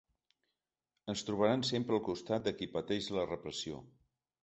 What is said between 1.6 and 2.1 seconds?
sempre al